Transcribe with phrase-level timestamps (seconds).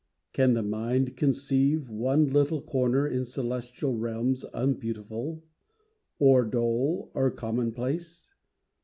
[0.33, 5.43] Can the mind conceive One little corner in celestial realms Unbeautiful,
[6.17, 8.33] or dull or commonplace?